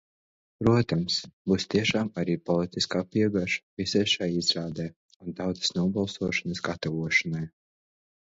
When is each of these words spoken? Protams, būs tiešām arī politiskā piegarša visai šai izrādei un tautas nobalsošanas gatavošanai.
Protams, 0.61 1.17
būs 1.51 1.65
tiešām 1.73 2.07
arī 2.21 2.37
politiskā 2.49 3.01
piegarša 3.15 3.61
visai 3.83 4.03
šai 4.13 4.29
izrādei 4.39 4.87
un 5.27 5.37
tautas 5.41 5.75
nobalsošanas 5.81 6.65
gatavošanai. 6.69 7.43